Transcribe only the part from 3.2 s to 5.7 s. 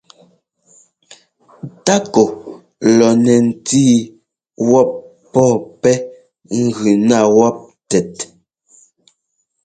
nɛ ńtí wɔ́p pɔ́ɔ